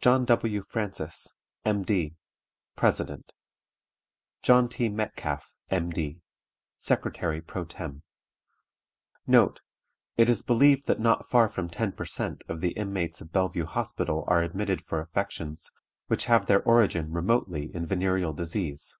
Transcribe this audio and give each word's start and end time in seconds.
"JOHN 0.00 0.24
W. 0.24 0.62
FRANCIS, 0.62 1.36
M.D., 1.66 2.16
President. 2.74 3.32
"JOHN 4.40 4.70
T. 4.70 4.88
METCALFE, 4.88 5.52
M.D., 5.68 6.22
Secretary 6.78 7.42
pro 7.42 7.66
tem. 7.66 8.00
"NOTE. 9.26 9.60
It 10.16 10.30
is 10.30 10.40
believed 10.42 10.86
that 10.86 11.00
not 11.00 11.28
far 11.28 11.50
from 11.50 11.68
ten 11.68 11.92
per 11.92 12.06
cent. 12.06 12.44
of 12.48 12.62
the 12.62 12.70
inmates 12.70 13.20
of 13.20 13.30
Bellevue 13.32 13.66
Hospital 13.66 14.24
are 14.26 14.40
admitted 14.42 14.80
for 14.80 15.02
affections 15.02 15.70
which 16.06 16.24
have 16.24 16.46
their 16.46 16.62
origin 16.62 17.12
remotely 17.12 17.64
in 17.74 17.84
venereal 17.84 18.32
disease. 18.32 18.96